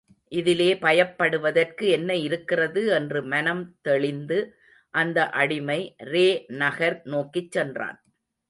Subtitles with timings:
[0.31, 4.39] இதிலே பயப்படுவதற்கு என்ன இருக்கிறது என்று மனம் தெளிந்து
[4.93, 5.79] அந்த அடிமை
[6.11, 6.27] ரே
[6.55, 7.99] நகர் நோக்கிச் சென்றான்.